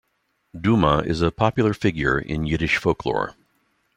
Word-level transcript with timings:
Dumah 0.59 1.05
is 1.05 1.21
a 1.21 1.29
popular 1.31 1.75
figure 1.75 2.17
in 2.17 2.47
Yiddish 2.47 2.77
folklore. 2.77 3.35